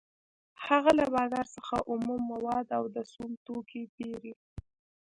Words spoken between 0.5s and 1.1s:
هغه له